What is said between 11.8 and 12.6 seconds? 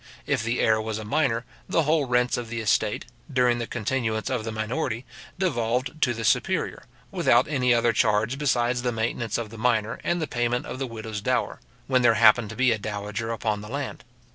when there happened to